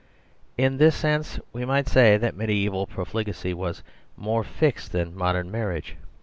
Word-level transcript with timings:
In 0.57 0.77
this 0.77 0.95
sense 0.95 1.39
we 1.53 1.63
might 1.63 1.87
say 1.87 2.17
that 2.17 2.35
mediaeval 2.35 2.87
profligacy 2.87 3.53
was 3.53 3.83
more 4.17 4.43
fixed 4.43 4.93
than 4.93 5.15
modern 5.15 5.51
marriage. 5.51 5.95